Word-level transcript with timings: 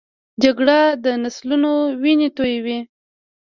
جګړه 0.43 0.79
د 1.03 1.05
نسلونو 1.23 1.71
وینې 2.01 2.29
تویوي 2.37 2.79